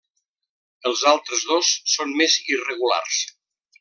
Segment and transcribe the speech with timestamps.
[0.91, 3.21] Els altres dos són més irregulars.